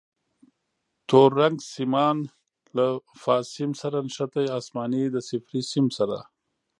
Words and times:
تور 1.07 1.29
رنګ 1.41 1.57
سیمان 1.73 2.17
له 2.75 2.85
فاز 3.21 3.45
سیم 3.55 3.71
سره 3.81 3.97
نښتي، 4.07 4.45
اسماني 4.59 5.03
د 5.13 5.15
صفري 5.29 5.61
سیم 5.71 5.85
سره. 5.97 6.17